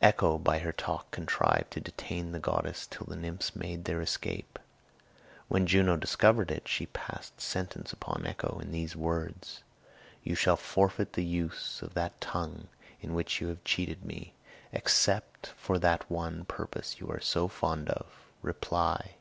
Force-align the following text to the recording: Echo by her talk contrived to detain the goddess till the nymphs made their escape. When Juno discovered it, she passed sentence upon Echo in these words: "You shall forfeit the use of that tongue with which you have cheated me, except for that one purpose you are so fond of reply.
Echo 0.00 0.38
by 0.38 0.60
her 0.60 0.72
talk 0.72 1.10
contrived 1.10 1.70
to 1.72 1.80
detain 1.82 2.32
the 2.32 2.38
goddess 2.38 2.86
till 2.86 3.04
the 3.04 3.14
nymphs 3.14 3.54
made 3.54 3.84
their 3.84 4.00
escape. 4.00 4.58
When 5.48 5.66
Juno 5.66 5.98
discovered 5.98 6.50
it, 6.50 6.66
she 6.66 6.86
passed 6.86 7.42
sentence 7.42 7.92
upon 7.92 8.24
Echo 8.24 8.58
in 8.62 8.72
these 8.72 8.96
words: 8.96 9.62
"You 10.24 10.34
shall 10.34 10.56
forfeit 10.56 11.12
the 11.12 11.26
use 11.26 11.82
of 11.82 11.92
that 11.92 12.18
tongue 12.22 12.68
with 13.02 13.10
which 13.10 13.42
you 13.42 13.48
have 13.48 13.64
cheated 13.64 14.02
me, 14.02 14.32
except 14.72 15.48
for 15.48 15.78
that 15.78 16.10
one 16.10 16.46
purpose 16.46 16.98
you 16.98 17.10
are 17.10 17.20
so 17.20 17.46
fond 17.46 17.90
of 17.90 18.06
reply. 18.40 19.16